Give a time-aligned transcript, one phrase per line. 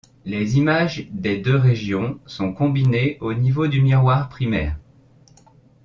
[0.25, 4.79] Les images des deux régions sont combinées au niveau du miroir primaire.